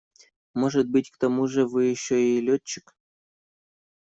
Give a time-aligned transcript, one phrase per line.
[0.55, 2.95] Может быть, к тому же вы еще и летчик?